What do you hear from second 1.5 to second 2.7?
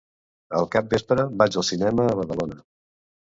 al cinema a Badalona.